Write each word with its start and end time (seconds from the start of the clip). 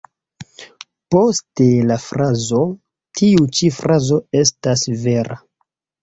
Poste 1.15 1.65
la 1.89 1.97
frazo 2.05 2.61
""Tiu 3.19 3.45
ĉi 3.59 3.69
frazo 3.81 4.17
estas 4.41 4.87
vera. 5.03 5.37